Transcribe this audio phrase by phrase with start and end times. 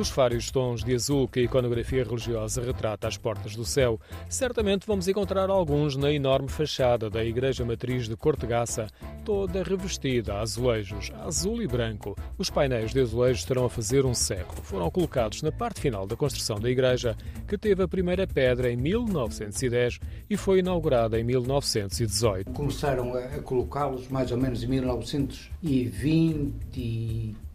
[0.00, 4.00] dos vários tons de azul que a iconografia religiosa retrata às portas do céu,
[4.30, 8.86] certamente vamos encontrar alguns na enorme fachada da Igreja Matriz de Cortegaça,
[9.26, 12.16] toda revestida a azulejos, azul e branco.
[12.38, 14.62] Os painéis de azulejos estarão a fazer um século.
[14.62, 17.14] Foram colocados na parte final da construção da igreja,
[17.46, 22.52] que teve a primeira pedra em 1910 e foi inaugurada em 1918.
[22.52, 24.68] Começaram a colocá-los mais ou menos em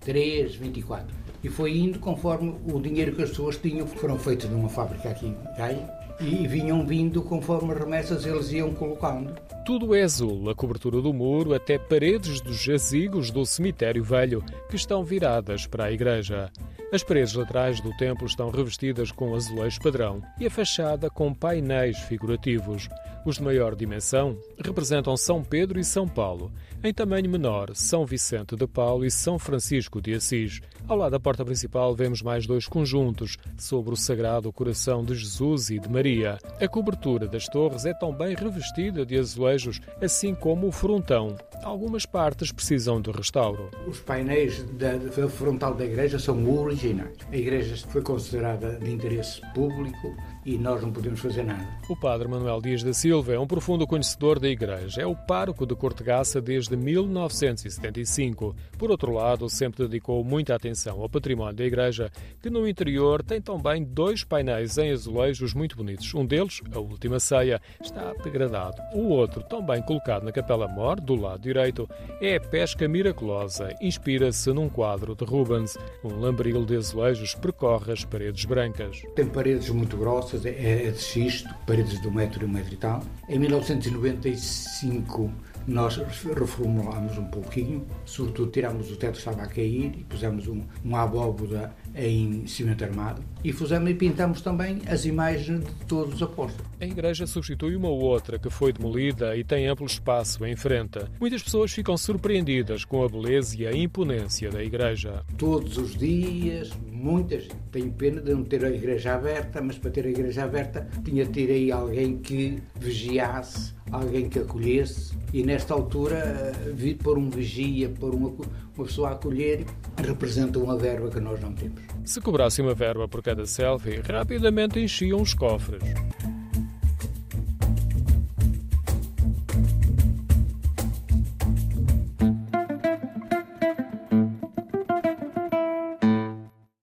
[0.06, 1.16] 1923, 24.
[1.44, 5.28] E foi indo conforme o dinheiro que as pessoas tinham, foram feitos numa fábrica aqui
[5.28, 9.36] em Gaia, e vinham vindo conforme remessas eles iam colocando.
[9.66, 14.76] Tudo é azul, a cobertura do muro até paredes dos jazigos do cemitério velho que
[14.76, 16.50] estão viradas para a igreja.
[16.94, 21.98] As paredes laterais do templo estão revestidas com azulejo padrão e a fachada com painéis
[22.00, 22.88] figurativos.
[23.26, 26.52] Os de maior dimensão representam São Pedro e São Paulo.
[26.84, 30.62] Em tamanho menor, São Vicente de Paulo e São Francisco de Assis.
[30.88, 35.72] Ao lado da porta principal vemos mais dois conjuntos sobre o Sagrado Coração de Jesus
[35.72, 36.38] e de Maria.
[36.62, 41.36] A cobertura das torres é também revestida de azulejos, assim como o frontão.
[41.64, 43.72] Algumas partes precisam de restauro.
[43.88, 47.18] Os painéis da, da frontal da igreja são originais.
[47.32, 51.68] A igreja foi considerada de interesse público e nós não podemos fazer nada.
[51.90, 55.02] O padre Manuel Dias da Silva é um profundo conhecedor da igreja.
[55.02, 58.54] É o pároco de Cortegaça desde 1975.
[58.78, 63.42] Por outro lado, sempre dedicou muita atenção ao património da igreja, que no interior tem
[63.42, 66.14] também dois painéis em azulejos muito bonitos.
[66.14, 68.82] Um deles, a Última Ceia, está degradado.
[68.94, 71.90] O outro, também colocado na Capela Mor, do lado direito,
[72.20, 73.74] é a Pesca Miraculosa.
[73.80, 75.78] Inspira-se num quadro de Rubens.
[76.04, 79.04] Um lambril de azulejos percorre as paredes brancas.
[79.16, 82.74] Tem paredes muito grossas é, é de xisto, paredes de um metro e um metro
[82.74, 83.02] e tal.
[83.28, 85.32] Em 1995
[85.68, 90.62] nós reformulámos um pouquinho, sobretudo tirámos o teto que estava a cair e pusemos um,
[90.84, 96.22] uma abóboda em cimento armado e fizemos e pintamos também as imagens de todos os
[96.24, 96.66] apóstolos.
[96.80, 101.00] A igreja substitui uma outra que foi demolida e tem amplo espaço em frente.
[101.20, 105.24] Muitas pessoas ficam surpreendidas com a beleza e a imponência da igreja.
[105.38, 107.48] Todos os dias, muitas.
[107.72, 111.24] Tenho pena de não ter a igreja aberta, mas para ter a igreja aberta tinha
[111.26, 117.30] de ter aí alguém que vigiasse, alguém que acolhesse e nesta altura vir por um
[117.30, 119.66] vigia, por uma, uma pessoa a acolher,
[119.98, 121.85] representa uma verba que nós não temos.
[122.04, 125.82] Se cobrasse uma verba por cada selfie, rapidamente enchiam os cofres.